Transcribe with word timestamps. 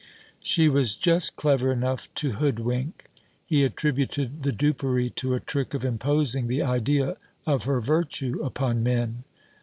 She 0.41 0.67
was 0.67 0.95
just 0.95 1.35
clever 1.35 1.71
enough 1.71 2.11
to 2.15 2.31
hoodwink. 2.31 3.05
He 3.45 3.63
attributed 3.63 4.41
the 4.41 4.51
dupery 4.51 5.11
to 5.11 5.35
a 5.35 5.39
trick 5.39 5.75
of 5.75 5.85
imposing 5.85 6.47
the 6.47 6.63
idea 6.63 7.17
of 7.45 7.65
her 7.65 7.79
virtue 7.79 8.41
upon 8.41 8.81
men. 8.81 9.25